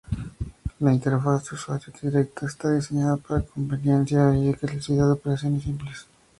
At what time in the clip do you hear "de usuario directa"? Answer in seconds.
1.47-2.47